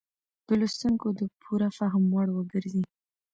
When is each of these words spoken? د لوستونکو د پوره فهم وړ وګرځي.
د 0.47 0.49
لوستونکو 0.61 1.07
د 1.19 1.21
پوره 1.41 1.69
فهم 1.77 2.03
وړ 2.13 2.27
وګرځي. 2.33 2.83